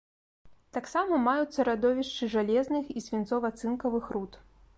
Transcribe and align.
Таксама 0.77 1.19
маюцца 1.27 1.65
радовішчы 1.69 2.31
жалезных 2.35 2.91
і 2.97 3.05
свінцова-цынкавых 3.11 4.11
руд. 4.17 4.43